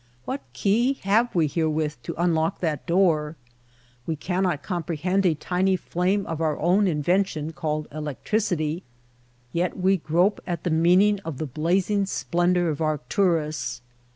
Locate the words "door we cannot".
2.87-4.63